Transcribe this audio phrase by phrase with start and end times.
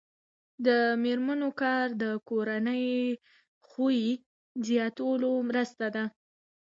[0.65, 0.67] د
[1.03, 2.85] میرمنو کار د کورنۍ
[3.67, 4.05] خوښۍ
[4.67, 6.03] زیاتولو مرسته ده.